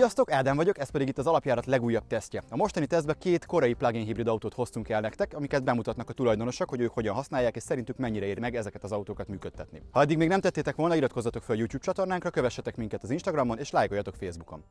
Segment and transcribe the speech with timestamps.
[0.00, 2.42] Sziasztok, Ádám vagyok, ez pedig itt az alapjárat legújabb tesztje.
[2.50, 6.68] A mostani tesztbe két korai plug-in hibrid autót hoztunk el nektek, amiket bemutatnak a tulajdonosok,
[6.68, 9.82] hogy ők hogyan használják, és szerintük mennyire éri meg ezeket az autókat működtetni.
[9.90, 13.58] Ha eddig még nem tettétek volna, iratkozzatok fel a YouTube csatornánkra, kövessetek minket az Instagramon,
[13.58, 14.64] és lájkoljatok Facebookon.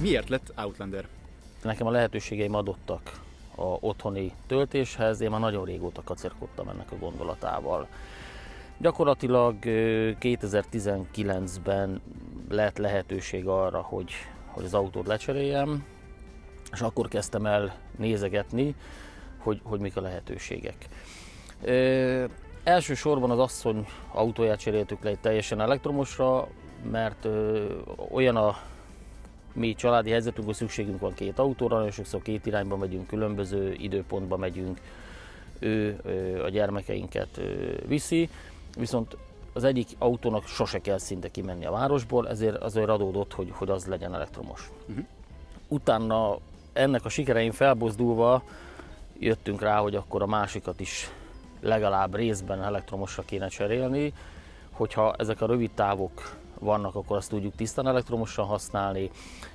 [0.00, 1.08] Miért lett Outlander?
[1.62, 3.20] Nekem a lehetőségeim adottak
[3.56, 7.88] a otthoni töltéshez, én már nagyon régóta kacérkodtam ennek a gondolatával.
[8.78, 9.56] Gyakorlatilag
[10.20, 12.00] 2019-ben
[12.48, 14.12] lett lehetőség arra, hogy,
[14.46, 15.84] hogy az autót lecseréljem,
[16.72, 18.74] és akkor kezdtem el nézegetni,
[19.38, 20.88] hogy, hogy mik a lehetőségek.
[21.62, 22.24] Ö,
[22.64, 26.48] elsősorban az asszony autóját cseréltük le egy teljesen elektromosra,
[26.90, 27.64] mert ö,
[28.10, 28.56] olyan a
[29.52, 34.36] mi családi helyzetünk, hogy szükségünk van két autóra, nagyon sokszor két irányba megyünk, különböző időpontba
[34.36, 34.80] megyünk,
[35.58, 36.00] ő
[36.44, 37.40] a gyermekeinket
[37.86, 38.28] viszi,
[38.76, 39.16] viszont
[39.52, 43.86] az egyik autónak sose kell szinte kimenni a városból, ezért azért adódott, hogy, hogy az
[43.86, 44.70] legyen elektromos.
[44.88, 45.04] Uh-huh.
[45.68, 46.38] Utána
[46.72, 48.42] ennek a sikerein felbozdulva
[49.18, 51.10] jöttünk rá, hogy akkor a másikat is
[51.60, 54.12] legalább részben elektromosra kéne cserélni,
[54.70, 59.10] hogyha ezek a rövid távok vannak, akkor azt tudjuk tisztán elektromosan használni,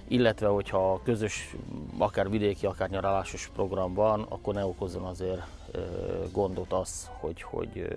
[0.07, 1.55] illetve hogyha közös,
[1.97, 5.41] akár vidéki, akár nyaralásos program van, akkor ne okozzon azért
[6.31, 7.87] gondot az, hogy, hogy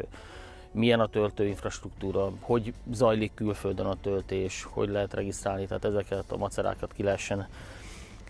[0.73, 6.93] milyen a töltőinfrastruktúra, hogy zajlik külföldön a töltés, hogy lehet regisztrálni, tehát ezeket a macerákat
[6.93, 7.49] ki lehessen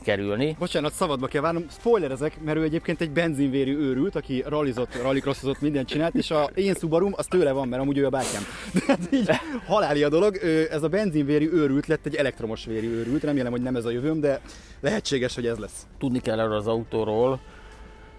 [0.02, 0.56] kerülni.
[0.58, 5.88] Bocsánat, szabadba kell várnom, spoilerezek, mert ő egyébként egy benzinvérű őrült, aki rallizott, rallycrossozott, mindent
[5.88, 8.42] csinált, és a én Subarum az tőle van, mert amúgy ő a bátyám.
[8.86, 9.30] De így
[9.66, 10.36] haláli a dolog,
[10.70, 14.20] ez a benzinvérű őrült lett egy elektromos vérű őrült, remélem, hogy nem ez a jövőm,
[14.20, 14.40] de
[14.80, 15.86] lehetséges, hogy ez lesz.
[15.98, 17.40] Tudni kell erről az autóról,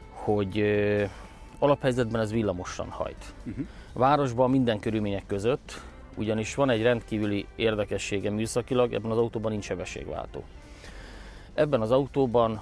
[0.10, 0.64] hogy
[1.60, 3.34] alaphelyzetben ez villamosan hajt.
[3.46, 3.66] Uh-huh.
[3.94, 5.82] Városban minden körülmények között,
[6.16, 10.44] ugyanis van egy rendkívüli érdekessége műszakilag, ebben az autóban nincs sebességváltó.
[11.54, 12.62] Ebben az autóban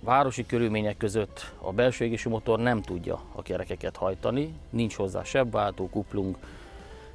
[0.00, 5.88] városi körülmények között a belső égésű motor nem tudja a kerekeket hajtani, nincs hozzá sebváltó,
[5.88, 6.36] kuplung,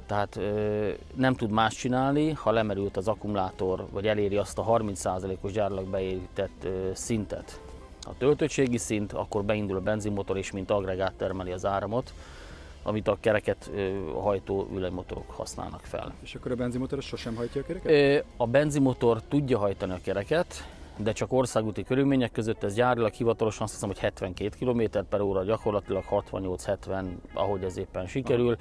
[0.06, 5.52] tehát ö, nem tud más csinálni, ha lemerült az akkumulátor, vagy eléri azt a 30%-os
[5.52, 7.60] gyárlag beépített ö, szintet.
[8.02, 12.12] A töltöttségi szint, akkor beindul a benzinmotor, és mint agregát termeli az áramot
[12.88, 13.70] amit a kereket
[14.22, 16.14] hajtó villanymotorok használnak fel.
[16.22, 18.24] És akkor a benzinmotor sosem hajtja a kereket?
[18.36, 23.72] A benzinmotor tudja hajtani a kereket, de csak országúti körülmények között ez gyárilag hivatalosan azt
[23.72, 27.04] hiszem, hogy 72 km per óra, gyakorlatilag 68-70,
[27.34, 28.56] ahogy ez éppen sikerül,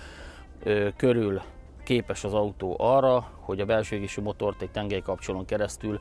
[0.66, 0.92] Aha.
[0.96, 1.42] körül
[1.84, 6.00] képes az autó arra, hogy a belső égésű motort egy tengelykapcsolón keresztül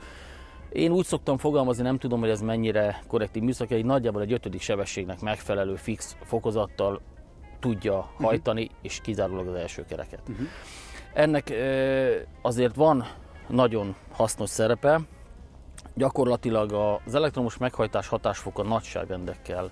[0.73, 4.61] én úgy szoktam fogalmazni, nem tudom, hogy ez mennyire korrektív műszaki, egy nagyjából egy ötödik
[4.61, 7.01] sebességnek megfelelő fix fokozattal
[7.59, 8.27] tudja uh-huh.
[8.27, 10.21] hajtani, és kizárólag az első kereket.
[10.29, 10.47] Uh-huh.
[11.13, 11.53] Ennek
[12.43, 13.07] azért van
[13.49, 15.01] nagyon hasznos szerepe,
[15.95, 19.71] gyakorlatilag az elektromos meghajtás hatásfoka nagyságrendekkel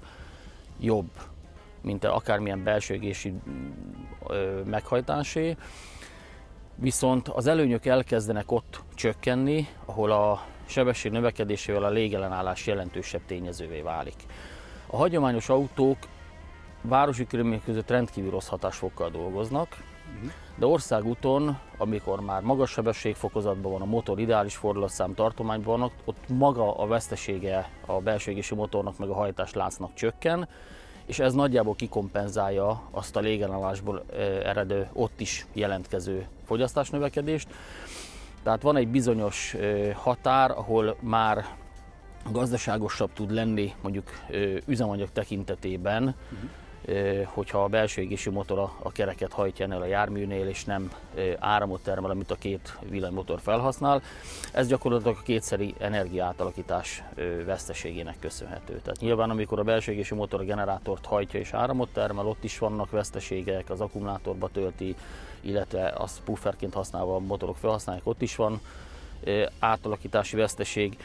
[0.81, 1.11] jobb,
[1.83, 3.34] mint akármilyen belső égési
[4.65, 5.56] meghajtásé.
[6.77, 14.17] Viszont az előnyök elkezdenek ott csökkenni, ahol a sebesség növekedésével a légellenállás jelentősebb tényezővé válik.
[14.87, 15.99] A hagyományos autók
[16.89, 19.69] városi körülmények között rendkívül rossz hatásfokkal dolgoznak,
[20.15, 20.31] uh-huh.
[20.56, 26.77] de országúton, amikor már magas sebességfokozatban van, a motor ideális fordulatszám tartományban van, ott maga
[26.77, 30.49] a vesztesége a belső égési motornak meg a hajtásláncnak csökken,
[31.06, 34.05] és ez nagyjából kikompenzálja azt a légenállásból
[34.44, 37.49] eredő, ott is jelentkező fogyasztásnövekedést.
[38.43, 39.56] Tehát van egy bizonyos
[39.94, 41.44] határ, ahol már
[42.31, 44.11] gazdaságosabb tud lenni mondjuk
[44.67, 46.50] üzemanyag tekintetében, uh-huh
[47.25, 50.91] hogyha a belső égésű motor a kereket hajtja ennél a járműnél, és nem
[51.39, 54.03] áramot termel, amit a két villanymotor felhasznál.
[54.53, 57.03] Ez gyakorlatilag a kétszeri energiátalakítás
[57.44, 58.81] veszteségének köszönhető.
[58.82, 62.59] Tehát nyilván, amikor a belső égésű motor a generátort hajtja és áramot termel, ott is
[62.59, 64.97] vannak veszteségek, az akkumulátorba tölti,
[65.41, 68.61] illetve azt pufferként használva a motorok felhasználják, ott is van
[69.59, 70.97] átalakítási veszteség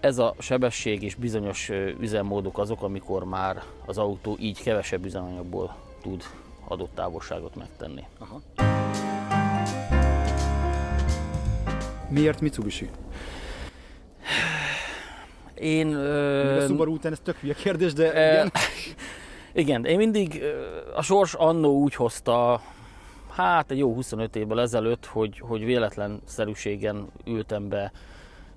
[0.00, 6.22] ez a sebesség és bizonyos üzemmódok azok, amikor már az autó így kevesebb üzemanyagból tud
[6.68, 8.04] adott távolságot megtenni.
[8.18, 8.40] Aha.
[12.08, 12.90] Miért Mitsubishi?
[15.54, 15.92] Én...
[15.92, 16.62] Ö...
[16.62, 18.32] A Subaru után ez tök hülye kérdés, de ö...
[18.32, 18.52] igen.
[19.52, 20.42] Igen, én mindig
[20.94, 22.60] a sors annó úgy hozta,
[23.30, 27.92] hát egy jó 25 évvel ezelőtt, hogy, hogy véletlenszerűségen ültem be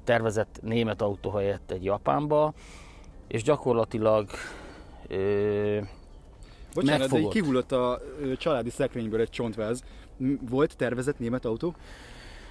[0.03, 2.53] tervezett német autó helyett egy Japánba,
[3.27, 4.29] és gyakorlatilag
[5.07, 5.79] ö,
[6.73, 7.31] Bocsánat, de megfogott.
[7.33, 9.83] kihullott a ö, családi szekrényből egy csontváz.
[10.49, 11.75] Volt tervezett német autó?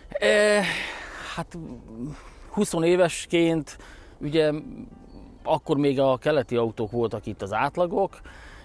[0.08, 0.62] E,
[1.34, 1.58] hát
[2.50, 3.78] 20 évesként
[4.18, 4.52] ugye
[5.42, 8.20] akkor még a keleti autók voltak itt az átlagok,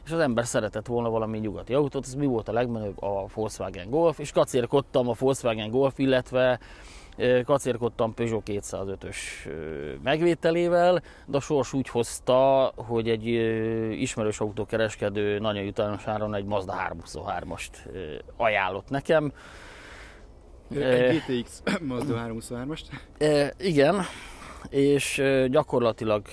[0.05, 3.01] és az ember szeretett volna valami nyugati autót, ez mi volt a legmenőbb?
[3.01, 6.59] A Volkswagen Golf, és kacérkodtam a Volkswagen Golf, illetve
[7.45, 13.25] kacérkodtam Peugeot 205-ös ö, megvételével, de a sors úgy hozta, hogy egy
[14.01, 19.33] ismerős autókereskedő nagyon jutalmas áron egy Mazda 323-ast ö, ajánlott nekem,
[20.69, 22.81] Egy GTX Mazda 323-ast.
[23.17, 24.01] E, igen,
[24.69, 26.25] és gyakorlatilag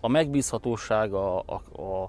[0.00, 2.08] a megbízhatósága, a, a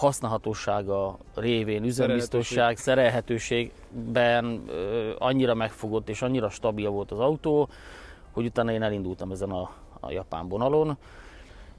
[0.00, 4.72] használhatósága révén üzembiztosság, szerelhetőségben e,
[5.18, 7.68] annyira megfogott és annyira stabil volt az autó,
[8.32, 9.70] hogy utána én elindultam ezen a,
[10.00, 10.96] a japán vonalon,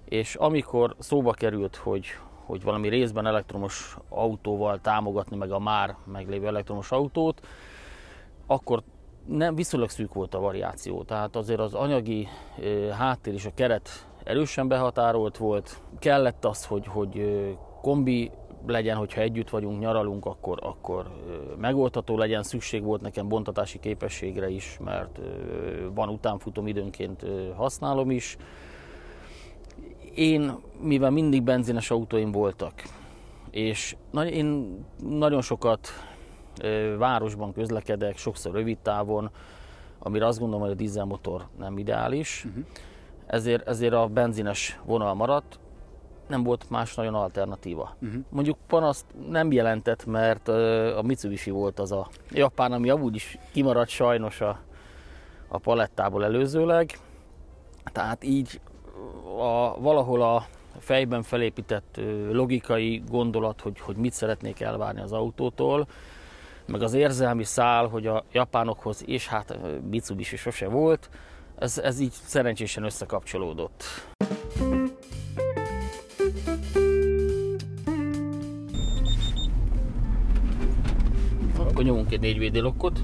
[0.05, 2.05] és amikor szóba került, hogy,
[2.45, 7.47] hogy valami részben elektromos autóval támogatni meg a már meglévő elektromos autót,
[8.45, 8.83] akkor
[9.25, 11.03] nem viszonylag szűk volt a variáció.
[11.03, 12.27] Tehát azért az anyagi
[12.59, 15.81] ö, háttér és a keret erősen behatárolt volt.
[15.99, 17.17] Kellett az, hogy, hogy
[17.81, 18.31] kombi
[18.67, 21.11] legyen, hogyha együtt vagyunk, nyaralunk, akkor, akkor
[21.57, 22.43] megoldható legyen.
[22.43, 25.19] Szükség volt nekem bontatási képességre is, mert
[25.93, 27.25] van utánfutom időnként
[27.55, 28.37] használom is.
[30.15, 32.73] Én, mivel mindig benzines autóim voltak,
[33.51, 34.77] és én
[35.09, 35.87] nagyon sokat
[36.97, 39.29] városban közlekedek, sokszor rövid távon,
[39.99, 42.45] amire azt gondolom, hogy a dízelmotor nem ideális.
[42.47, 42.63] Uh-huh.
[43.25, 45.59] Ezért, ezért a benzines vonal maradt,
[46.31, 47.95] nem volt más nagyon alternatíva.
[48.01, 48.21] Uh-huh.
[48.29, 50.47] Mondjuk panaszt nem jelentett, mert
[50.97, 54.59] a Mitsubishi volt az a japán, ami amúgy is kimaradt sajnos a,
[55.47, 56.97] a palettából előzőleg.
[57.91, 58.61] Tehát így
[59.39, 60.45] a, valahol a
[60.79, 61.99] fejben felépített
[62.31, 65.87] logikai gondolat, hogy, hogy mit szeretnék elvárni az autótól,
[66.65, 69.57] meg az érzelmi szál, hogy a japánokhoz, és hát
[69.89, 71.09] Mitsubishi sose volt,
[71.59, 73.83] ez, ez így szerencsésen összekapcsolódott.
[81.81, 83.03] Akkor nyomunk egy négy védélokkot.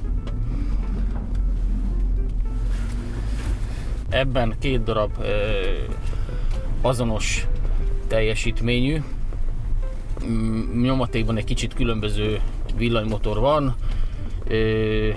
[4.09, 5.25] Ebben két darab ö,
[6.81, 7.47] azonos
[8.07, 9.01] teljesítményű.
[10.25, 12.41] Mm, Nyomatékban egy kicsit különböző
[12.75, 13.75] villanymotor van.
[14.47, 15.09] Ö,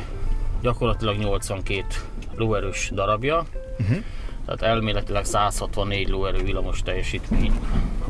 [0.62, 1.84] gyakorlatilag 82
[2.36, 3.46] lóerős darabja.
[3.80, 3.96] Uh-huh.
[4.44, 7.52] Tehát elméletileg 164 lóerő villamos teljesítmény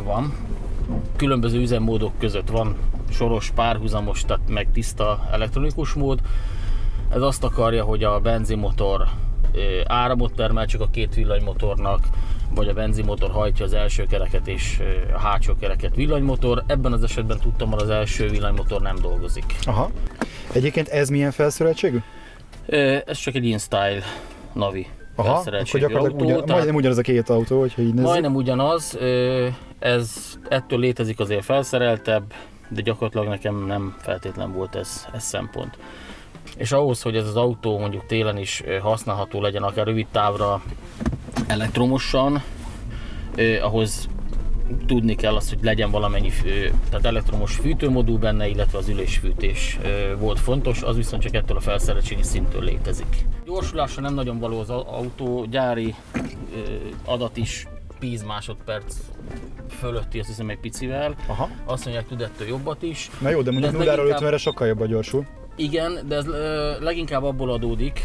[0.05, 0.35] van.
[1.17, 2.77] Különböző üzemmódok között van
[3.11, 6.21] soros, párhuzamos, tehát meg tiszta elektronikus mód.
[7.13, 9.09] Ez azt akarja, hogy a benzinmotor
[9.53, 12.01] ö, áramot termel csak a két villanymotornak,
[12.55, 14.83] vagy a benzinmotor hajtja az első kereket és
[15.15, 16.63] a hátsó kereket villanymotor.
[16.67, 19.55] Ebben az esetben tudtam, hogy az első villanymotor nem dolgozik.
[19.67, 19.91] Aha.
[20.53, 21.99] Egyébként ez milyen felszereltségű?
[23.07, 24.03] Ez csak egy InStyle
[24.53, 28.07] Navi Aha, akkor gyakorlatilag autó, ugyan, tehát- majdnem ugyanaz a két autó, hogyha így nézzük.
[28.07, 28.99] Majdnem ugyanaz,
[29.79, 32.33] ez ettől létezik azért felszereltebb,
[32.71, 35.79] de gyakorlatilag nekem nem feltétlen volt ez, ez szempont.
[36.57, 40.63] És ahhoz, hogy ez az autó mondjuk télen is használható legyen, akár rövid távra
[41.47, 42.43] elektromosan,
[43.63, 44.09] ahhoz
[44.87, 49.79] tudni kell azt, hogy legyen valamennyi fő, tehát elektromos fűtőmodul benne, illetve az ülésfűtés
[50.19, 53.27] volt fontos, az viszont csak ettől a felszereltségi szinttől létezik.
[53.45, 55.95] Gyorsulásra nem nagyon való az autó, gyári
[57.05, 57.67] adat is
[58.01, 58.97] 10 másodperc
[59.69, 61.15] fölötti, azt hiszem egy picivel.
[61.27, 61.49] Aha.
[61.65, 63.11] Azt mondják, tud ettől jobbat is.
[63.21, 65.27] Na jó, de mondjuk ez 0 ról leginkább- 50-re sokkal jobban gyorsul.
[65.57, 66.27] Igen, de ez
[66.81, 68.01] leginkább abból adódik,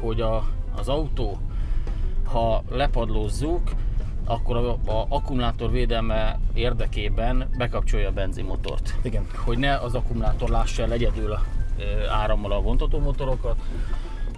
[0.00, 0.44] hogy a,
[0.76, 1.38] az autó,
[2.24, 3.70] ha lepadlózzuk,
[4.24, 8.94] akkor a, a akkumulátor védelme érdekében bekapcsolja a benzinmotort.
[9.02, 9.26] Igen.
[9.44, 11.42] Hogy ne az akkumulátor lássa el egyedül a,
[12.10, 13.56] árammal a vontató motorokat,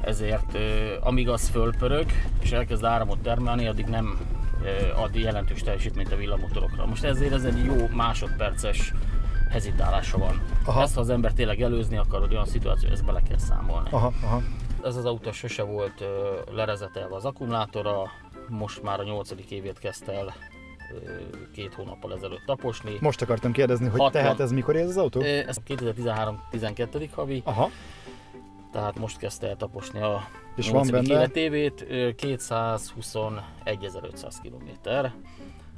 [0.00, 0.58] ezért
[1.00, 2.06] amíg az fölpörög
[2.40, 4.18] és elkezd áramot termelni, addig nem
[4.64, 6.86] ö, ad jelentős teljesítményt a villammotorokra.
[6.86, 8.92] Most ezért ez egy jó másodperces
[9.50, 10.42] hezitálása van.
[10.64, 10.82] Aha.
[10.82, 13.88] Ezt, ha az ember tényleg előzni akar, hogy olyan szituáció, ezt bele kell számolni.
[13.90, 14.42] Aha, aha.
[14.84, 16.04] Ez az autó sose volt
[16.52, 18.02] lerezetelve az akkumulátora,
[18.48, 20.34] most már a nyolcadik évét kezdte el
[21.52, 22.96] két hónappal ezelőtt taposni.
[23.00, 24.22] Most akartam kérdezni, hogy 60.
[24.22, 25.20] tehát ez mikor ez az autó?
[25.20, 27.08] Ez 2013-12.
[27.14, 27.70] havi, Aha,
[28.70, 31.14] tehát most kezdte el taposni a És van benne?
[31.14, 34.68] életévét, ö, 221.500 km,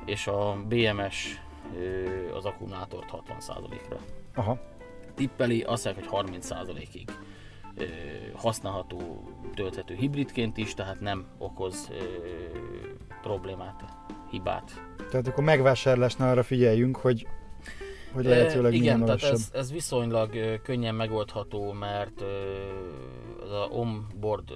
[0.04, 1.40] és a BMS
[2.37, 3.97] az akkumulátort 60%-ra
[4.35, 4.59] aha.
[5.14, 7.11] tippeli, azt hogy 30%-ig
[7.76, 7.85] ö,
[8.35, 11.90] használható, tölthető hibridként is, tehát nem okoz
[13.23, 13.85] problémát
[14.30, 14.70] hibát.
[15.11, 17.26] Tehát akkor megvásárlásnál arra figyeljünk, hogy,
[18.12, 19.32] hogy lehetőleg Igen, tehát magasabb.
[19.32, 22.20] ez, ez viszonylag könnyen megoldható, mert
[23.42, 24.50] az a onboard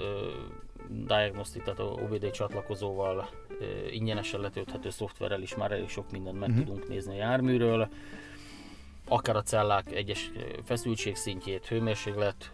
[0.88, 3.28] diagnostic, tehát a OBD csatlakozóval
[3.90, 6.58] ingyenesen letölthető szoftverrel is már elég sok mindent meg Mhm.
[6.58, 7.88] tudunk nézni a járműről.
[9.08, 10.30] Akár a cellák egyes
[10.64, 12.50] feszültség szintjét, hőmérséklet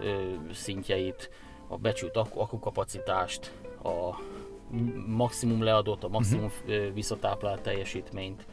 [0.53, 1.31] szintjeit,
[1.69, 3.53] a becsült akku, akkukapacitást,
[3.83, 4.21] a
[5.07, 8.47] maximum leadott, a maximum ö, visszatáplált teljesítményt,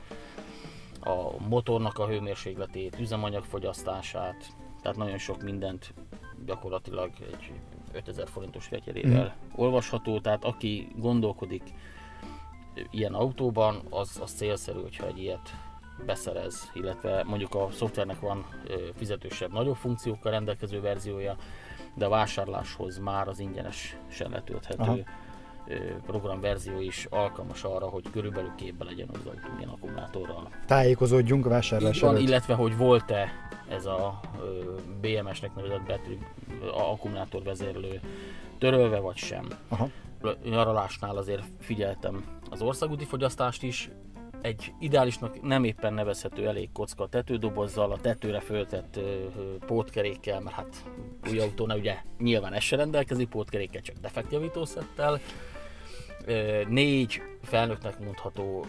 [1.07, 4.47] a motornak a hőmérsékletét, üzemanyagfogyasztását,
[4.81, 5.93] tehát nagyon sok mindent
[6.45, 7.51] gyakorlatilag egy
[7.91, 9.61] 5000 forintos fegyerével Mhm.
[9.61, 11.73] olvasható, tehát aki gondolkodik
[12.91, 15.49] ilyen autóban, az, az célszerű, hogyha egy ilyet
[16.05, 18.45] beszerez, illetve mondjuk a szoftvernek van
[18.95, 21.35] fizetősebb, nagyobb funkciókkal rendelkező verziója,
[21.95, 24.97] de a vásárláshoz már az ingyenesen letölthető Aha.
[26.05, 30.49] Programverzió is alkalmas arra, hogy körülbelül képbe legyen az autó milyen akkumulátorral.
[30.65, 32.27] Tájékozódjunk a vásárlás van, előtt.
[32.27, 33.29] illetve hogy volt-e
[33.69, 34.19] ez a
[35.01, 36.17] BMS-nek nevezett betű,
[36.73, 37.99] akkumulátorvezérlő
[38.57, 39.47] törölve vagy sem.
[39.67, 39.89] Aha.
[40.43, 43.89] Nyaralásnál azért figyeltem az országúti fogyasztást is,
[44.41, 49.25] egy ideálisnak nem éppen nevezhető elég kocka a tetődobozzal, a tetőre föltett ö,
[49.65, 50.83] pótkerékkel, mert hát
[51.29, 55.19] új autónál ugye nyilván ez se rendelkezik pótkerékkel, csak defektjavítószettel.
[56.67, 58.65] Négy felnőttnek mondható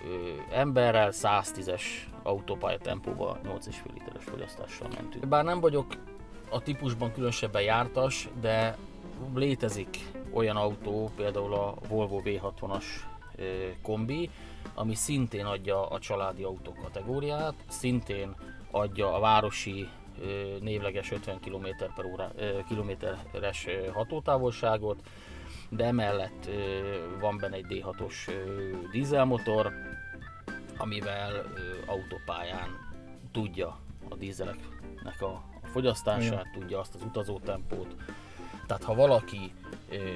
[0.51, 1.83] emberrel 110-es
[2.23, 5.27] autópálya tempóval 8,5 literes fogyasztással mentünk.
[5.27, 5.87] Bár nem vagyok
[6.51, 8.77] a típusban különösebben jártas, de
[9.35, 9.99] létezik
[10.33, 12.85] olyan autó, például a Volvo V60-as
[13.37, 13.43] ö,
[13.83, 14.31] kombi,
[14.75, 18.35] ami szintén adja a családi autó kategóriát, szintén
[18.71, 19.89] adja a városi
[20.61, 22.33] névleges 50 km per óra,
[22.69, 24.99] kilométeres hatótávolságot,
[25.69, 26.49] de emellett
[27.21, 28.33] van benne egy D6-os ö,
[28.93, 29.73] dízelmotor,
[30.77, 31.33] amivel
[31.87, 32.69] autópályán
[33.33, 37.95] tudja a dízeleknek a, fogyasztását, tudja azt az utazótempót.
[38.67, 39.53] Tehát ha valaki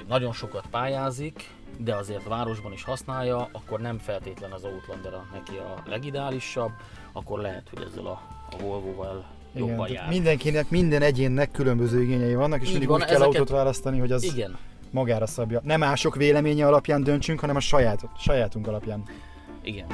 [0.08, 5.82] nagyon sokat pályázik, de azért városban is használja, akkor nem feltétlen az Outlander neki a
[5.86, 6.70] legideálisabb,
[7.12, 10.08] akkor lehet, hogy ezzel a, a Volvo-val Igen, jobban jár.
[10.08, 13.98] mindenkinek, minden egyénnek különböző igényei vannak, és Így mindig van, úgy kell ezeket- autót választani,
[13.98, 14.58] hogy az Igen,
[14.92, 15.60] magára szabja.
[15.64, 19.02] Nem mások véleménye alapján döntsünk, hanem a saját, sajátunk alapján.
[19.62, 19.86] igen.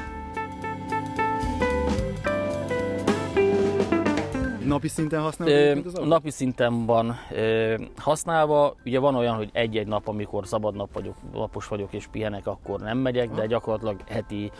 [4.64, 6.05] Napi szinten Ö, autót?
[6.07, 11.14] napi szinten van ö, használva, ugye van olyan, hogy egy-egy nap, amikor szabad nap vagyok,
[11.33, 14.50] napos vagyok és pihenek, akkor nem megyek, de gyakorlatilag heti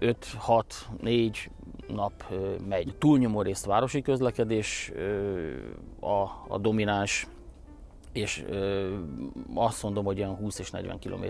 [0.00, 1.36] 5-6-4
[1.88, 2.94] nap ö, megy.
[2.98, 5.50] Túlnyomó részt városi közlekedés ö,
[6.00, 7.26] a, a domináns,
[8.16, 8.94] és ö,
[9.54, 11.24] azt mondom, hogy olyan 20 és 40 km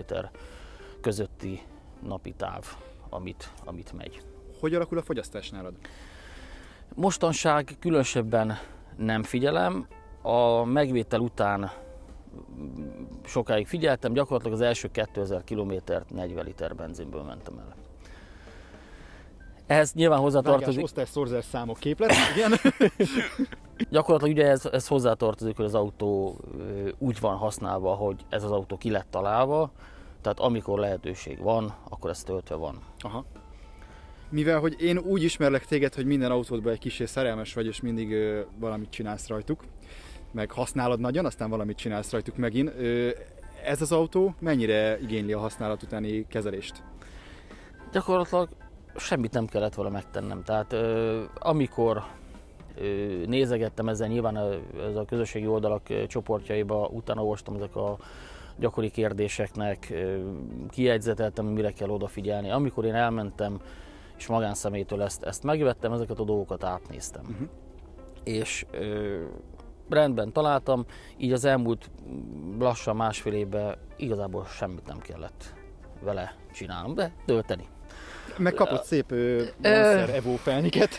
[1.01, 1.61] közötti
[2.07, 2.65] napi táv,
[3.09, 4.21] amit, amit megy.
[4.59, 5.73] Hogy alakul a fogyasztás nálad?
[6.95, 8.57] Mostanság különösebben
[8.97, 9.87] nem figyelem.
[10.21, 11.71] A megvétel után
[13.25, 17.86] sokáig figyeltem, gyakorlatilag az első 2000 kilométert 40 liter benzinből mentem el.
[19.67, 22.51] Ehhez nyilván hozzátartozik, osztás, szorzás, számok, képlet, igen.
[23.91, 26.39] gyakorlatilag ugye ez, ez hozzátartozik, hogy az autó
[26.97, 29.71] úgy van használva, hogy ez az autó ki lett találva,
[30.21, 32.79] tehát amikor lehetőség van, akkor ez töltve van.
[32.99, 33.25] Aha.
[34.29, 38.11] Mivel, hogy én úgy ismerlek téged, hogy minden autódban egy kicsi szerelmes vagy, és mindig
[38.11, 39.63] ö, valamit csinálsz rajtuk,
[40.31, 42.73] meg használod nagyon, aztán valamit csinálsz rajtuk megint.
[42.77, 43.09] Ö,
[43.63, 46.83] ez az autó mennyire igényli a használat utáni kezelést?
[47.91, 48.49] gyakorlatilag
[48.97, 50.43] semmit nem kellett vele megtennem.
[50.43, 50.75] Tehát
[51.39, 52.03] amikor
[53.25, 54.37] nézegettem ezzel nyilván
[54.89, 57.97] ez a közösségi oldalak csoportjaiba, utána olvastam ezek a
[58.57, 59.93] gyakori kérdéseknek,
[60.75, 62.49] hogy mire kell odafigyelni.
[62.51, 63.59] Amikor én elmentem,
[64.17, 67.21] és magánszemélytől ezt, ezt megvettem, ezeket a dolgokat átnéztem.
[67.29, 67.47] Uh-huh.
[68.23, 69.23] És ö,
[69.89, 70.85] rendben találtam,
[71.17, 71.89] így az elmúlt
[72.59, 75.53] lassan másfél évben igazából semmit nem kellett
[76.01, 77.67] vele csinálnom, de tölteni.
[78.37, 80.89] Meg kapott szép Monster Evo felniket.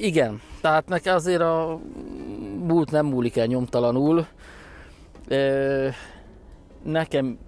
[0.00, 1.80] Igen, tehát nekem azért a
[2.58, 4.26] múlt nem múlik el nyomtalanul.
[5.28, 5.88] Ö,
[6.82, 7.38] Nekem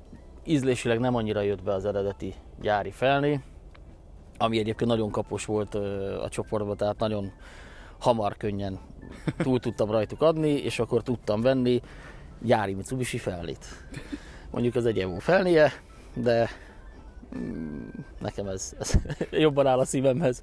[0.45, 3.41] ízlésileg nem annyira jött be az eredeti gyári felné,
[4.39, 5.75] ami egyébként nagyon kapos volt
[6.23, 7.33] a csoportban, tehát nagyon
[7.99, 8.79] hamar, könnyen
[9.37, 11.81] túl tudtam rajtuk adni, és akkor tudtam venni
[12.43, 13.67] gyári Mitsubishi felnét.
[14.51, 15.73] Mondjuk ez egy Evo felnie,
[16.15, 16.49] de
[18.21, 18.95] nekem ez, ez
[19.31, 20.43] jobban áll a szívemhez.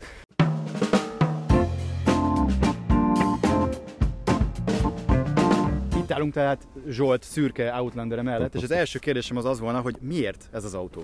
[5.97, 9.95] Itt állunk tehát Zsolt szürke Outlander mellett, és az első kérdésem az az volna, hogy
[10.01, 11.03] miért ez az autó?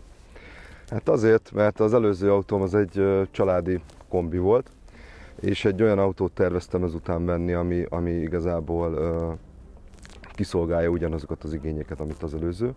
[0.89, 4.71] Hát azért, mert az előző autóm az egy családi kombi volt,
[5.39, 9.31] és egy olyan autót terveztem ezután venni, ami, ami igazából ö,
[10.33, 12.73] kiszolgálja ugyanazokat az igényeket, amit az előző.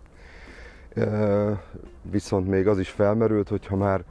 [2.01, 4.03] Viszont még az is felmerült, hogy ha már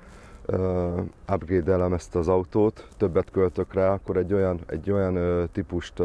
[1.33, 6.03] upgrade-elem ezt az autót, többet költök rá, akkor egy olyan, egy olyan típust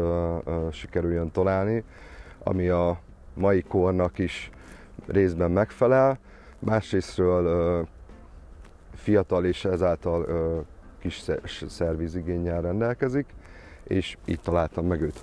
[0.72, 1.84] sikerüljön találni,
[2.38, 3.00] ami a
[3.34, 4.50] mai kornak is
[5.06, 6.18] részben megfelel,
[6.58, 7.86] másrésztről
[8.94, 10.26] fiatal és ezáltal
[10.98, 13.26] kis sze- szervizigénnyel rendelkezik,
[13.82, 15.20] és így találtam meg őt.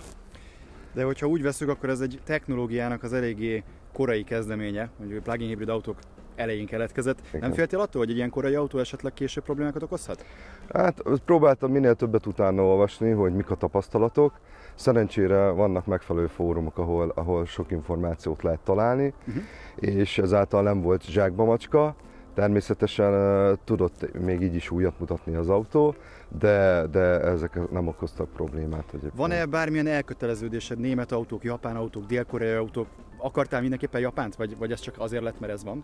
[0.93, 3.63] De hogyha úgy veszük, akkor ez egy technológiának az eléggé
[3.97, 5.97] korai kezdeménye, mondjuk a plug-in hibrid autók
[6.35, 7.19] elején keletkezett.
[7.27, 7.39] Igen.
[7.41, 10.25] Nem féltél attól, hogy egy ilyen korai autó esetleg később problémákat okozhat?
[10.73, 14.33] Hát próbáltam minél többet utána olvasni, hogy mik a tapasztalatok.
[14.75, 19.37] Szerencsére vannak megfelelő fórumok, ahol, ahol sok információt lehet találni, Mhm.
[19.75, 21.95] és ezáltal nem volt zsákba macska.
[22.33, 25.95] Természetesen ö, tudott még így is újat mutatni az autó,
[26.39, 28.93] de, de ezek nem okoztak problémát.
[29.15, 32.87] Van-e bármilyen elköteleződésed német autók, japán autók, dél-koreai autók?
[33.17, 35.83] Akartál mindenképpen Japánt, vagy, vagy ez csak azért lett, mert ez van?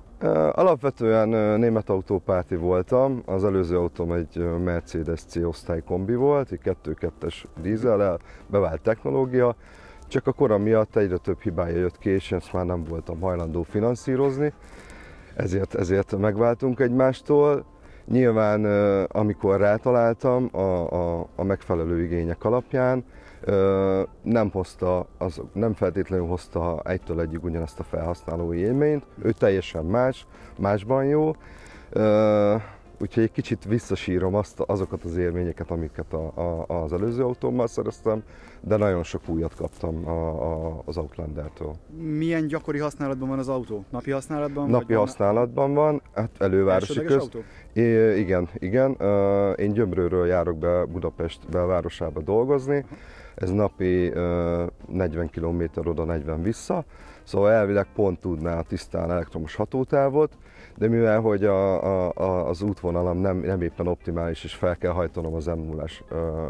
[0.51, 7.43] Alapvetően német autópárti voltam, az előző autóm egy Mercedes C osztály kombi volt, egy 2.2-es
[7.61, 9.55] dízellel, bevált technológia,
[10.07, 13.63] csak a kora miatt egyre több hibája jött ki, és ezt már nem voltam hajlandó
[13.63, 14.53] finanszírozni,
[15.35, 17.65] ezért, ezért megváltunk egymástól.
[18.05, 18.65] Nyilván,
[19.05, 20.57] amikor rátaláltam a,
[20.93, 23.05] a, a megfelelő igények alapján,
[24.21, 30.25] nem hozta, az, nem feltétlenül hozta egytől egyig ugyanazt a felhasználói élményt, ő teljesen más,
[30.59, 31.35] másban jó,
[32.99, 38.23] úgyhogy egy kicsit visszasírom azt, azokat az élményeket, amiket a, a, az előző autómmal szereztem,
[38.61, 41.73] de nagyon sok újat kaptam a, a, az Outlander-től.
[41.97, 43.85] Milyen gyakori használatban van az autó?
[43.89, 44.69] Napi használatban?
[44.69, 47.21] Napi használatban van, hát elővárosi köz.
[47.21, 47.39] autó?
[47.73, 48.91] É, igen, igen.
[49.55, 52.85] Én Gyömrőről járok be Budapest belvárosába dolgozni.
[53.35, 56.83] Ez napi ö, 40 km oda, 40 vissza.
[57.23, 60.37] Szóval elvileg pont tudná a tisztán elektromos hatótávot,
[60.77, 65.33] de mivel hogy a, a, az útvonalam nem, nem éppen optimális, és fel kell hajtanom
[65.33, 65.85] az m 0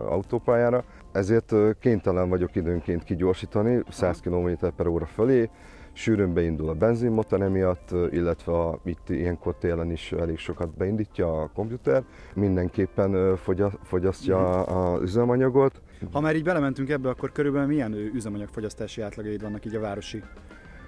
[0.09, 5.49] autópályára, ezért kénytelen vagyok időnként kigyorsítani 100 km per óra fölé,
[5.93, 11.49] sűrűn beindul a benzinmotor emiatt, illetve a, itt ilyenkor télen is elég sokat beindítja a
[11.53, 12.03] komputer,
[12.33, 13.37] mindenképpen
[13.83, 15.81] fogyasztja az üzemanyagot.
[16.11, 20.23] Ha már így belementünk ebbe, akkor körülbelül milyen üzemanyagfogyasztási átlagaid vannak így a városi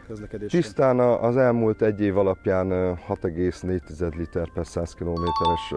[0.07, 0.61] közlekedésben?
[0.61, 5.73] Tisztán az elmúlt egy év alapján ö, 6,4 liter per 100 kilométeres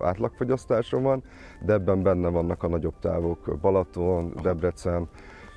[0.00, 1.22] átlagfogyasztásom van,
[1.60, 5.08] de ebben benne vannak a nagyobb távok, Balaton, Debrecen,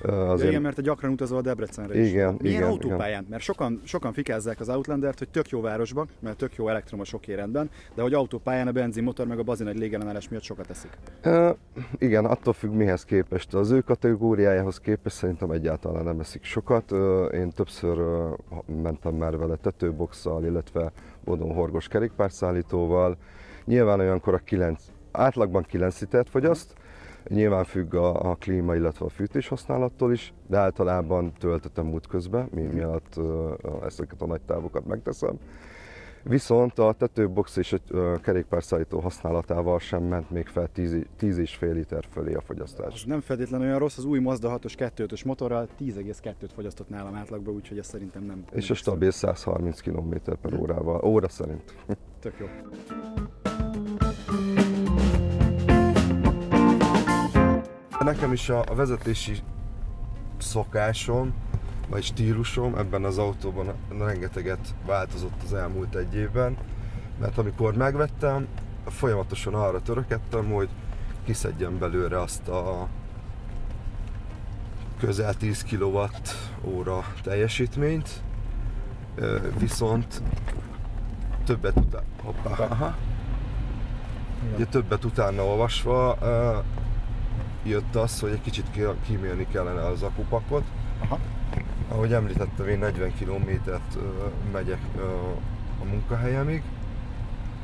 [0.02, 2.08] azért igen, mert te gyakran utazol Debrecenre is.
[2.10, 3.26] Igen, Milyen igen, autópályán?
[3.30, 7.34] Mert sokan, sokan fikázzák az Outlandert, hogy tök jó városban, mert tök jó elektromos oké
[7.34, 10.90] rendben, de hogy autópályán a benzinmotor meg a bazin egy légellenállás miatt sokat eszik.
[11.22, 11.50] Ö,
[11.98, 13.54] igen, attól függ mihez képest.
[13.54, 16.92] Az ő kategóriájához képest szerintem egyáltalán nem eszik sokat.
[17.32, 17.98] Én többször
[18.82, 20.92] mentem már vele tetőboxszal, illetve
[21.24, 23.16] bodonhorgos kerékpárszállítóval.
[23.64, 26.74] Nyilván olyankor a 9, átlagban 9 litert fogyaszt,
[27.28, 32.62] Nyilván függ a, a klíma, illetve a fűtés használattól is, de általában töltöttem útközben, mi
[32.62, 33.20] miatt
[33.84, 35.38] ezeket a nagy távokat megteszem.
[36.28, 41.72] Viszont a tetőbox és a kerékpárszállító használatával sem ment még fel 10, 10 és fél
[41.72, 43.04] liter fölé a Az fogyasztás.
[43.04, 47.78] nem feltétlenül olyan rossz, az új Mazda 6-os 2.5-ös motorral 10,2-t fogyasztott nálam átlagban, úgyhogy
[47.78, 48.44] ez szerintem nem.
[48.52, 51.74] És a stabil 130 km per órával, óra szerint.
[52.20, 52.46] Tök jó.
[58.04, 59.42] Nekem is a, vezetési
[60.38, 61.34] szokásom,
[61.88, 66.56] vagy stílusom ebben az autóban rengeteget változott az elmúlt egy évben,
[67.20, 68.46] mert amikor megvettem,
[68.86, 70.68] folyamatosan arra törökedtem, hogy
[71.24, 72.88] kiszedjem belőle azt a
[74.98, 76.10] közel 10 kWh
[76.64, 78.22] óra teljesítményt,
[79.58, 80.22] viszont
[81.44, 82.96] többet utána, hoppá, aha,
[84.54, 86.18] ugye többet utána olvasva
[87.68, 90.64] jött az, hogy egy kicsit ki- kímélni kellene az akupakot.
[91.02, 91.18] Aha.
[91.88, 93.96] Ahogy említettem, én 40 kilométert
[94.52, 94.80] megyek
[95.82, 96.62] a munkahelyemig,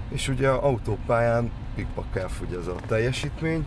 [0.08, 3.66] és ugye autópályán pikpak elfogy ez a teljesítmény,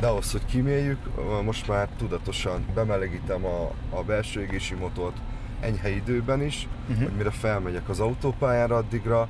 [0.00, 5.16] de ahhoz, hogy kiméljük, ö, most már tudatosan bemelegítem a, a belső égési motort
[5.60, 7.04] enyhe időben is, Uh-huh.
[7.04, 9.28] hogy mire felmegyek az autópályára, addigra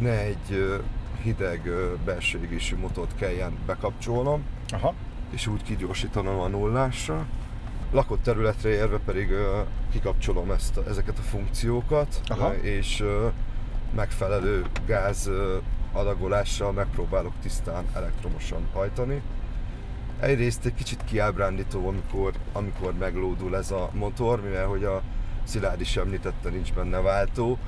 [0.00, 0.78] ne egy
[1.22, 1.70] hideg
[2.04, 4.94] belső égésű motort kelljen bekapcsolnom, Aha.
[5.30, 7.26] És úgy kigyorsítanom a nullásra.
[7.92, 9.30] Lakott területre érve pedig
[9.90, 12.54] kikapcsolom ezt, ezeket a funkciókat, Aha.
[12.54, 13.04] és
[13.94, 15.30] megfelelő gáz
[15.92, 19.22] adagolással megpróbálok tisztán elektromosan hajtani.
[20.20, 25.02] Egyrészt egy kicsit kiábrándító, amikor, amikor meglódul ez a motor, mivel hogy a
[25.44, 27.58] Szilárd is említette, nincs benne váltó,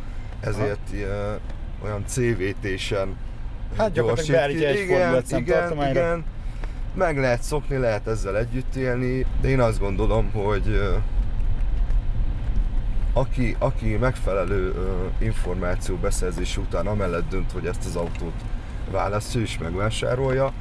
[0.40, 1.40] ezért ilyen,
[1.84, 3.16] olyan CVT-sen
[3.76, 6.24] Hát gyakorlatilag beállítja egy igen, igen, igen,
[6.98, 10.80] meg lehet szokni, lehet ezzel együtt élni, de én azt gondolom, hogy
[13.12, 14.74] aki, aki megfelelő
[15.18, 18.42] információ beszerzés után amellett dönt, hogy ezt az autót
[18.90, 20.52] választja és megvásárolja,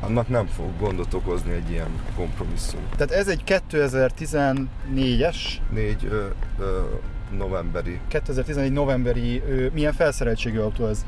[0.00, 2.80] annak nem fog gondot okozni egy ilyen kompromisszum.
[2.96, 5.36] Tehát ez egy 2014-es,
[5.70, 6.26] 4 ö,
[6.58, 6.80] ö,
[7.36, 8.00] novemberi.
[8.08, 11.04] 2014 novemberi, ö, milyen felszereltségű autó ez?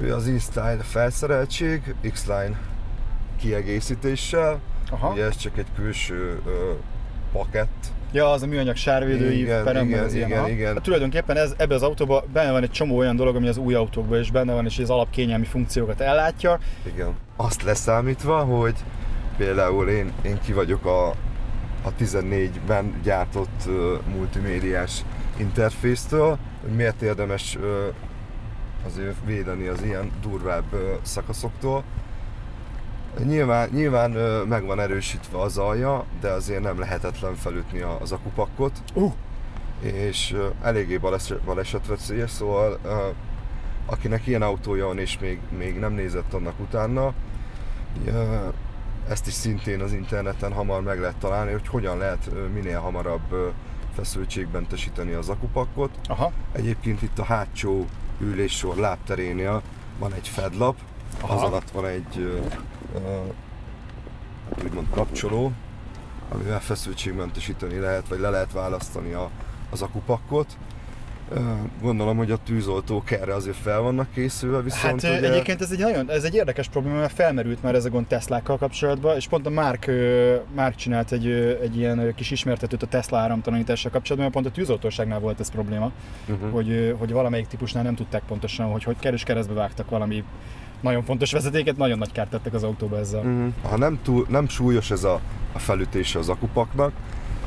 [0.00, 2.69] Ő az InStyle felszereltség, X-Line
[3.40, 4.60] kiegészítéssel.
[4.90, 5.12] Aha.
[5.12, 6.72] Ugye ez csak egy külső ö,
[7.32, 10.28] pakett, Ja, az a műanyag sárvédőív, Igen, perem, meg igen, az ilyen.
[10.28, 10.48] igen, aha.
[10.48, 10.72] igen.
[10.72, 13.74] Hát tulajdonképpen ez, ebbe az autóban benne van egy csomó olyan dolog, ami az új
[13.74, 16.58] autókban is benne van, és az alapkényelmi funkciókat ellátja.
[16.86, 17.14] Igen.
[17.36, 18.74] Azt leszámítva, hogy
[19.36, 21.08] például én, én ki vagyok a,
[21.82, 23.74] a 14-ben gyártott uh,
[24.14, 25.04] multimédiás
[25.38, 27.64] interfésztől, hogy miért érdemes uh,
[28.86, 31.84] azért védeni az ilyen durvább uh, szakaszoktól.
[33.24, 34.10] Nyilván, nyilván
[34.46, 38.82] meg van erősítve az alja, de azért nem lehetetlen felütni a- az akupakkot.
[38.94, 39.12] Uh,
[39.80, 42.78] és eléggé baleset, balesetveszélyes, szóval
[43.86, 47.12] akinek ilyen autója van és még, még nem nézett annak utána,
[49.08, 53.52] ezt is szintén az interneten hamar meg lehet találni, hogy hogyan lehet minél hamarabb
[53.94, 55.90] feszültségmentesíteni az akupakkot.
[56.08, 57.86] aha, Egyébként itt a hátsó
[58.20, 59.62] üléssor lábterénél
[59.98, 60.76] van egy fedlap,
[61.20, 61.34] Aha.
[61.34, 62.38] az alatt van egy ö,
[62.94, 63.00] ö,
[64.50, 65.52] hát úgymond kapcsoló,
[66.28, 69.30] amivel feszültségmentesíteni lehet, vagy le lehet választani a,
[69.70, 70.56] az akupakkot.
[71.82, 75.78] Gondolom, hogy a tűzoltók erre azért fel vannak készülve, viszont Hát ugye, egyébként ez egy
[75.78, 79.46] nagyon, ez egy érdekes probléma, mert felmerült már ez a gond Teslákkal kapcsolatban, és pont
[79.46, 81.26] a Mark, ö, Mark csinált egy,
[81.62, 85.92] egy ilyen kis ismertetőt a Tesla áramtalanítással kapcsolatban, mert pont a tűzoltóságnál volt ez probléma,
[86.28, 86.50] uh-huh.
[86.50, 90.24] hogy, hogy valamelyik típusnál nem tudták pontosan, hogy hogy kerül keresztbe vágtak valami
[90.80, 93.20] nagyon fontos vezetéket, nagyon nagy kárt tettek az autóba ezzel.
[93.20, 93.52] Uh-huh.
[93.62, 95.20] Ha nem, túl, nem súlyos ez a,
[95.52, 96.92] a felütése az akupaknak,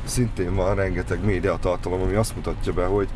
[0.04, 3.08] szintén van rengeteg médiatartalom, ami azt mutatja be, hogy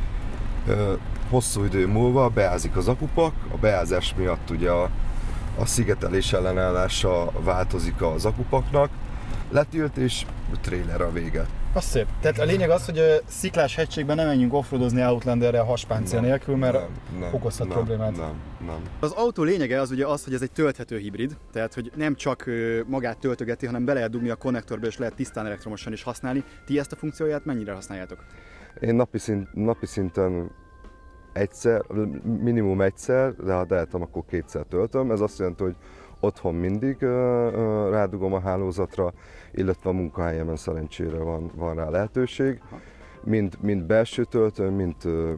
[1.31, 4.91] hosszú idő múlva beázik az akupak, a beázás miatt ugye a,
[5.59, 8.91] a szigetelés ellenállása változik az akupaknak,
[9.51, 10.25] letilt és
[10.61, 11.47] trailer a vége.
[11.73, 12.07] Az szép.
[12.21, 16.57] Tehát a lényeg az, hogy ö, sziklás hegységben nem menjünk offroadozni Outlanderrel haspáncél Nem, nélkül,
[16.57, 16.79] mert
[17.19, 18.17] nem, okozhat nem, problémát.
[18.17, 18.33] Nem,
[18.67, 18.81] nem.
[19.01, 22.45] Az autó lényege az ugye az, hogy ez egy tölthető hibrid, tehát hogy nem csak
[22.87, 26.45] magát töltögeti, hanem be lehet dugni a konnektorba és lehet tisztán elektromosan is használni.
[26.67, 28.25] Ti ezt a funkcióját mennyire használjátok?
[28.81, 30.51] Én napi, szint, napi szinten
[31.33, 31.83] egyszer,
[32.23, 35.11] minimum egyszer, de ha tehetem, akkor kétszer töltöm.
[35.11, 35.77] Ez azt jelenti, hogy
[36.21, 37.03] otthon mindig
[37.91, 39.13] rádugom a hálózatra,
[39.53, 42.61] illetve a munkahelyemen szerencsére van, van rá lehetőség.
[43.25, 45.33] Mind, mind belső töltő, mind ö,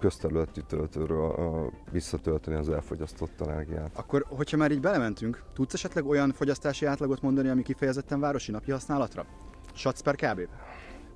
[0.00, 3.90] közterületi töltőről visszatölteni az elfogyasztott energiát.
[3.94, 8.70] Akkor, hogyha már így belementünk, tudsz esetleg olyan fogyasztási átlagot mondani, ami kifejezetten városi napi
[8.70, 9.24] használatra?
[9.72, 10.40] Satsz per kb.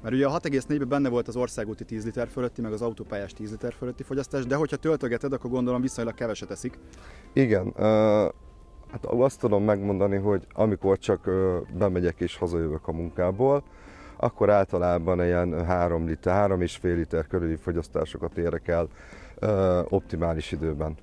[0.05, 3.51] Mert ugye a 6,4-ben benne volt az országúti 10 liter fölötti, meg az autópályás 10
[3.51, 6.79] liter fölötti fogyasztás, de hogyha töltögeted, akkor gondolom viszonylag keveset eszik.
[7.33, 7.85] Igen, ö,
[8.91, 13.63] hát azt tudom megmondani, hogy amikor csak ö, bemegyek és hazajövök a munkából,
[14.17, 18.89] akkor általában ilyen 3 liter, 3 és fél liter körüli fogyasztásokat érek el
[19.39, 20.97] ö, optimális időben.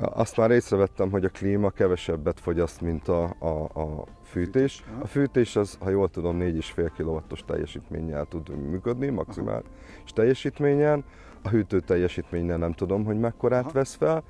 [0.00, 4.84] Azt már észrevettem, hogy a klíma kevesebbet fogyaszt, mint a, a, a fűtés.
[5.00, 9.62] A fűtés az, ha jól tudom, 4,5 kW-os teljesítménnyel tud működni, maximális
[10.14, 11.04] teljesítményen.
[11.42, 14.22] A hűtő teljesítménynél nem tudom, hogy mekkorát vesz fel.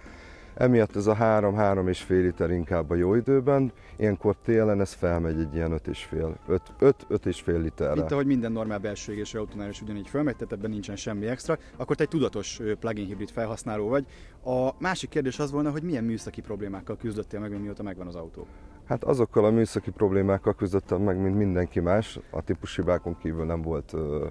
[0.59, 5.40] Emiatt ez a 3-3 és fél liter inkább a jó időben, ilyenkor télen ez felmegy
[5.40, 7.94] egy ilyen 5,5 és fél literre.
[7.94, 11.59] Mint ahogy minden normál belső égésű autónál is ugyanígy fölmegy, tehát ebben nincsen semmi extra,
[11.77, 14.07] akkor te egy tudatos plug-in hibrid felhasználó vagy.
[14.44, 18.47] A másik kérdés az volna, hogy milyen műszaki problémákkal küzdöttél meg, mióta megvan az autó.
[18.85, 22.18] Hát azokkal a műszaki problémákkal küzdöttem meg, mint mindenki más.
[22.31, 24.27] A típushibákon kívül nem volt ö,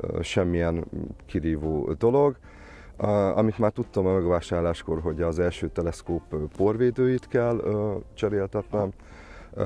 [0.00, 0.84] ö, semmilyen
[1.26, 2.36] kirívó dolog.
[3.34, 6.22] Amit már tudtam a megvásárláskor, hogy az első teleszkóp
[6.56, 7.60] porvédőit kell
[8.14, 8.90] cseréltetnem.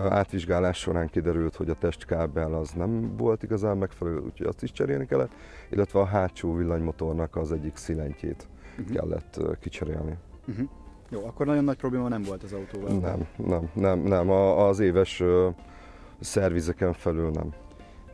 [0.09, 5.07] Átvizsgálás során kiderült, hogy a testkábel az nem volt igazán megfelelő, úgyhogy azt is cserélni
[5.07, 5.31] kellett,
[5.71, 8.93] illetve a hátsó villanymotornak az egyik szilentjét Mhm.
[8.93, 10.17] kellett kicserélni.
[10.49, 10.69] Uh-huh.
[11.11, 12.99] Jó, akkor nagyon nagy probléma nem volt az autóval.
[12.99, 14.31] Nem, nem, nem, nem.
[14.31, 15.49] A, az éves ö,
[16.21, 17.53] szervizeken felül nem.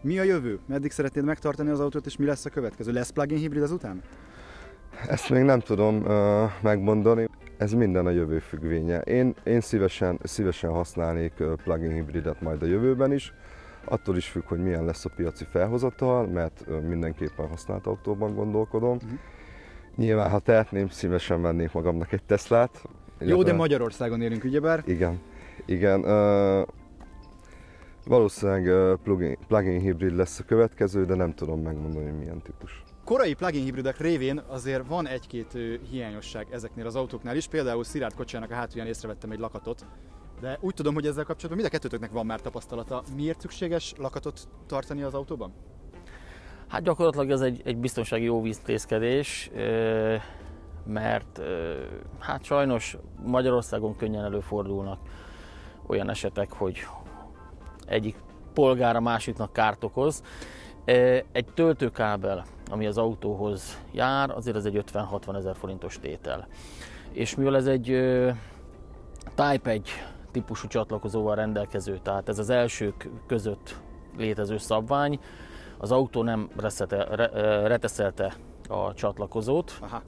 [0.00, 0.58] Mi a jövő?
[0.66, 2.92] Meddig szeretnéd megtartani az autót, és mi lesz a következő?
[2.92, 4.02] Lesz plug-in hibrid ezután?
[5.08, 7.28] Ezt még nem tudom uh, megmondani.
[7.56, 9.00] Ez minden a jövő függvénye.
[9.00, 11.32] Én, én szívesen, szívesen használnék
[11.64, 13.32] plug-in hibridet majd a jövőben is.
[13.84, 18.96] Attól is függ, hogy milyen lesz a piaci felhozatal, mert mindenképpen használt autóban gondolkodom.
[18.96, 19.18] Uh-huh.
[19.96, 22.82] Nyilván, ha tehetném, szívesen vennék magamnak egy Teslát.
[23.18, 24.82] Jó, de Magyarországon élünk, ugyebár?
[24.86, 25.20] Igen,
[25.66, 26.00] igen.
[26.00, 26.66] Uh,
[28.06, 33.34] valószínűleg plug-in, plug-in hibrid lesz a következő, de nem tudom megmondani, hogy milyen típus korai
[33.34, 35.58] plug-in hibridek révén azért van egy-két
[35.90, 37.46] hiányosság ezeknél az autóknál is.
[37.46, 39.86] Például Szilárd kocsának a hátulján észrevettem egy lakatot,
[40.40, 43.02] de úgy tudom, hogy ezzel kapcsolatban mind a kettőtöknek van már tapasztalata.
[43.16, 45.52] Miért szükséges lakatot tartani az autóban?
[46.68, 49.50] Hát gyakorlatilag ez egy, egy biztonsági jó víztészkedés,
[50.86, 51.40] mert
[52.18, 55.00] hát sajnos Magyarországon könnyen előfordulnak
[55.86, 56.86] olyan esetek, hogy
[57.86, 58.16] egyik
[58.54, 60.22] polgára másiknak kárt okoz.
[61.32, 66.46] Egy töltőkábel ami az autóhoz jár, azért ez egy 50-60 ezer forintos tétel.
[67.12, 67.84] És mivel ez egy
[69.34, 69.90] Type 1
[70.30, 73.76] típusú csatlakozóval rendelkező, tehát ez az elsők között
[74.16, 75.20] létező szabvány,
[75.78, 77.28] az autó nem reszete, re,
[77.66, 78.34] reteszelte
[78.68, 80.02] a csatlakozót, Aha.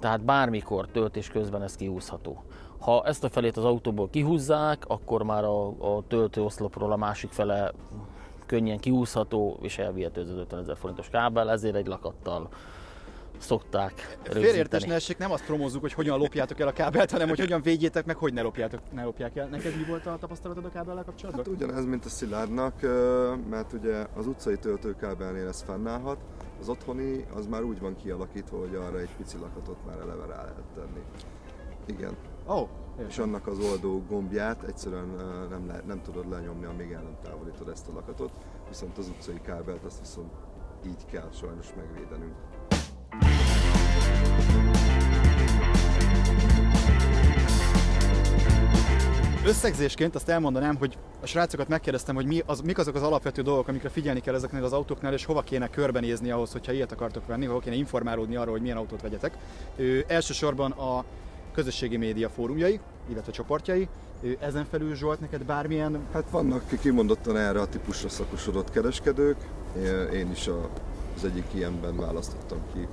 [0.00, 2.42] tehát bármikor töltés közben ez kihúzható.
[2.78, 7.72] Ha ezt a felét az autóból kihúzzák, akkor már a, a töltőoszlopról a másik fele
[8.52, 12.48] könnyen kiúszható és elvihető az 50 ezer forintos kábel, ezért egy lakattal
[13.38, 17.38] szokták Félértés ne essék, nem azt promózzuk, hogy hogyan lopjátok el a kábelt, hanem hogy
[17.38, 19.46] hogyan védjétek meg, hogy ne, lopjátok, ne lopják el.
[19.46, 21.44] Neked mi volt a tapasztalatod a kábellel kapcsolatban?
[21.44, 22.80] Hát ugyanez, mint a Szilárdnak,
[23.50, 26.18] mert ugye az utcai töltőkábelnél ez fennállhat,
[26.60, 30.36] az otthoni az már úgy van kialakítva, hogy arra egy pici lakatot már eleve rá
[30.36, 31.00] lehet tenni.
[31.86, 32.16] Igen.
[32.46, 32.68] Oh,
[33.08, 35.08] és annak az oldó gombját egyszerűen
[35.50, 38.30] nem, le, nem tudod lenyomni, amíg el nem távolítod ezt a lakatot,
[38.68, 40.32] viszont az utcai kábelt azt viszont
[40.86, 42.34] így kell sajnos megvédenünk.
[49.46, 53.68] Összegzésként azt elmondanám, hogy a srácokat megkérdeztem, hogy mi az, mik azok az alapvető dolgok,
[53.68, 57.46] amikre figyelni kell ezeknél az autóknál, és hova kéne körbenézni ahhoz, hogyha ilyet akartok venni,
[57.46, 59.36] hova kéne informálódni arról, hogy milyen autót vegyetek.
[59.76, 61.04] Ő, elsősorban a
[61.52, 63.88] közösségi média fórumjai, illetve csoportjai.
[64.40, 65.98] Ezen felül Zsolt, neked bármilyen...
[66.12, 69.36] Hát vannak kimondottan erre a típusra szakosodott kereskedők.
[70.12, 70.50] Én is
[71.16, 72.88] az egyik ilyenben választottam ki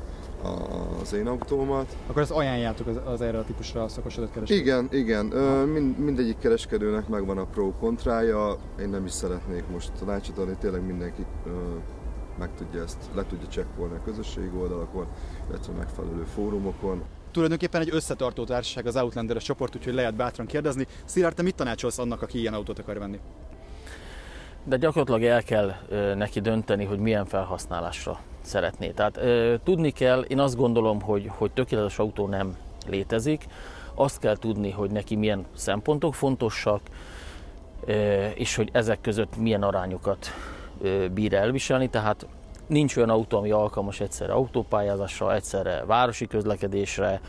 [1.01, 1.95] az én autómat.
[2.07, 4.65] Akkor ezt ajánljátok az, az erre a típusra szakosodott kereskedők?
[4.65, 5.25] Igen, igen.
[5.67, 8.57] Mind, mindegyik kereskedőnek megvan a pro kontrája.
[8.79, 11.25] Én nem is szeretnék most tanácsot adni, tényleg mindenki
[12.39, 15.07] meg tudja ezt, le tudja csekkolni a közösségi oldalakon,
[15.49, 20.87] illetve megfelelő fórumokon tulajdonképpen egy összetartó társaság az Outlanderes csoport, úgyhogy lehet bátran kérdezni.
[21.05, 23.19] Szilárd, te mit tanácsolsz annak, aki ilyen autót akar venni?
[24.63, 25.73] De gyakorlatilag el kell
[26.15, 28.89] neki dönteni, hogy milyen felhasználásra szeretné.
[28.89, 29.19] Tehát
[29.63, 33.45] tudni kell, én azt gondolom, hogy, hogy tökéletes autó nem létezik,
[33.93, 36.81] azt kell tudni, hogy neki milyen szempontok fontosak,
[38.33, 40.27] és hogy ezek között milyen arányokat
[41.13, 42.25] bír elviselni, tehát
[42.69, 47.21] nincs olyan autó, ami alkalmas egyszerre autópályázásra, egyszerre városi közlekedésre,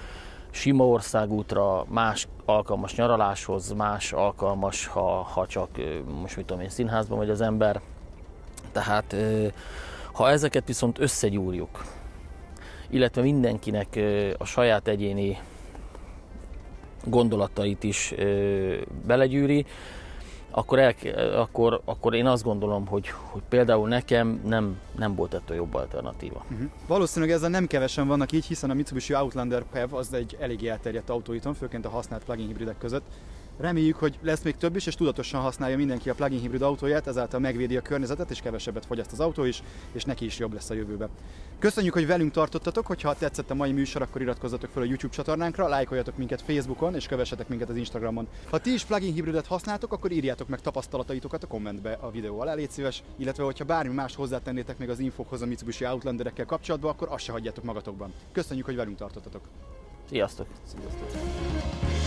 [0.50, 5.68] sima országútra, más alkalmas nyaraláshoz, más alkalmas, ha, ha csak
[6.20, 7.80] most mit tudom én, színházban vagy az ember.
[8.72, 9.16] Tehát
[10.12, 11.84] ha ezeket viszont összegyúrjuk,
[12.90, 14.00] illetve mindenkinek
[14.38, 15.38] a saját egyéni
[17.04, 18.14] gondolatait is
[19.06, 19.66] belegyűri,
[20.50, 20.94] akkor, el,
[21.34, 26.44] akkor, akkor én azt gondolom, hogy, hogy például nekem nem, nem volt ettől jobb alternatíva.
[26.50, 26.68] Uh-huh.
[26.86, 31.10] Valószínűleg ezzel nem kevesen vannak így, hiszen a Mitsubishi Outlander PHEV az egy elég elterjedt
[31.10, 33.04] autóiton, főként a használt plug-in hibridek között.
[33.60, 37.40] Reméljük, hogy lesz még több is, és tudatosan használja mindenki a plug-in hibrid autóját, ezáltal
[37.40, 40.74] megvédi a környezetet, és kevesebbet fogyaszt az autó is, és neki is jobb lesz a
[40.74, 41.08] jövőben.
[41.58, 45.68] Köszönjük, hogy velünk tartottatok, hogyha tetszett a mai műsor, akkor iratkozzatok fel a YouTube csatornánkra,
[45.68, 48.28] lájkoljatok minket Facebookon, és kövessetek minket az Instagramon.
[48.50, 52.54] Ha ti is plugin hibridet használtok, akkor írjátok meg tapasztalataitokat a kommentbe a videó alá,
[52.54, 57.08] légy szíves, illetve hogyha bármi más hozzátennétek még az infokhoz a Mitsubishi Outlanderekkel kapcsolatban, akkor
[57.10, 58.12] azt se hagyjátok magatokban.
[58.32, 59.42] Köszönjük, hogy velünk tartottatok.
[60.08, 60.46] Sziasztok!
[60.64, 61.99] Sziasztok!